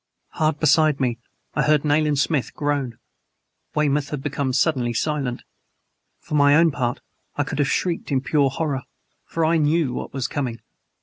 Hard 0.29 0.59
beside 0.59 0.99
me 0.99 1.19
I 1.53 1.61
heard 1.61 1.85
Nayland 1.85 2.17
Smith 2.17 2.55
groan, 2.55 2.97
Weymouth 3.75 4.09
had 4.09 4.23
become 4.23 4.51
suddenly 4.51 4.93
silent. 4.93 5.43
For 6.19 6.33
my 6.33 6.55
own 6.55 6.71
part, 6.71 7.01
I 7.35 7.43
could 7.43 7.59
have 7.59 7.69
shrieked 7.69 8.11
in 8.11 8.19
pure 8.21 8.49
horror. 8.49 8.81
FOR 9.27 9.45
I 9.45 9.57
KNEW 9.57 9.93
WHAT 9.93 10.11
WAS 10.15 10.27
COMING. 10.27 10.59